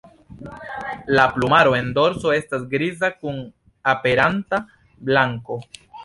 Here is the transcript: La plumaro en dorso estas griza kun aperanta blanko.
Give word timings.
La 1.17 1.25
plumaro 1.33 1.73
en 1.81 1.91
dorso 1.97 2.31
estas 2.37 2.63
griza 2.71 3.09
kun 3.17 3.37
aperanta 3.93 4.61
blanko. 5.11 5.59